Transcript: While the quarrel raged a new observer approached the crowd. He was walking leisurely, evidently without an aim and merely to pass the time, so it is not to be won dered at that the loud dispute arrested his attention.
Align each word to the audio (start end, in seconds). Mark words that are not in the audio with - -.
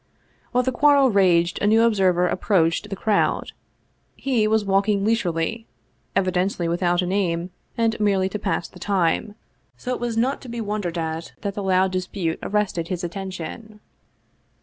While 0.51 0.63
the 0.63 0.71
quarrel 0.71 1.11
raged 1.11 1.59
a 1.61 1.67
new 1.67 1.83
observer 1.83 2.25
approached 2.27 2.89
the 2.89 2.95
crowd. 2.95 3.51
He 4.15 4.47
was 4.47 4.65
walking 4.65 5.05
leisurely, 5.05 5.67
evidently 6.15 6.67
without 6.67 7.03
an 7.03 7.11
aim 7.11 7.51
and 7.77 7.99
merely 7.99 8.27
to 8.29 8.39
pass 8.39 8.67
the 8.67 8.79
time, 8.79 9.35
so 9.77 9.95
it 9.95 10.03
is 10.07 10.17
not 10.17 10.41
to 10.41 10.49
be 10.49 10.59
won 10.59 10.81
dered 10.81 10.97
at 10.97 11.33
that 11.41 11.53
the 11.53 11.61
loud 11.61 11.91
dispute 11.91 12.39
arrested 12.41 12.87
his 12.87 13.03
attention. 13.03 13.79